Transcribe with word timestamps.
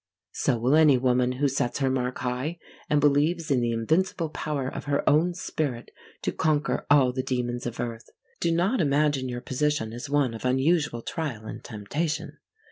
So 0.31 0.57
will 0.57 0.73
any 0.73 0.97
woman, 0.97 1.33
who 1.33 1.47
sets 1.47 1.77
her 1.77 1.89
mark 1.91 2.17
high, 2.17 2.57
and 2.89 2.99
believes 2.99 3.51
in 3.51 3.61
the 3.61 3.71
invincible 3.71 4.29
power 4.29 4.67
of 4.67 4.85
her 4.85 5.07
own 5.07 5.35
spirit 5.35 5.91
to 6.23 6.31
conquer 6.31 6.87
all 6.89 7.13
the 7.13 7.21
demons 7.21 7.67
of 7.67 7.79
earth. 7.79 8.09
Do 8.39 8.51
not 8.51 8.81
imagine 8.81 9.29
your 9.29 9.41
position 9.41 9.93
is 9.93 10.09
one 10.09 10.33
of 10.33 10.43
unusual 10.43 11.03
trial 11.03 11.45
and 11.45 11.63
temptation. 11.63 12.39